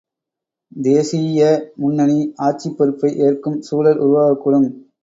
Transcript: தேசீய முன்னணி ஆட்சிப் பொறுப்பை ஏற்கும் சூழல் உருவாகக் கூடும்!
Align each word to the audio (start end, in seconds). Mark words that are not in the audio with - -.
தேசீய 0.71 1.51
முன்னணி 1.77 2.17
ஆட்சிப் 2.47 2.77
பொறுப்பை 2.77 3.13
ஏற்கும் 3.19 3.61
சூழல் 3.61 3.99
உருவாகக் 3.99 4.43
கூடும்! 4.43 4.69